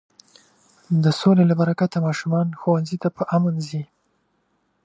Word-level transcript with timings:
د 1.03 1.05
سولې 1.19 1.43
له 1.47 1.55
برکته 1.61 1.97
ماشومان 2.07 2.47
ښوونځي 2.59 2.97
ته 3.03 3.09
په 3.17 3.23
امن 3.35 3.55
ځي. 3.67 3.83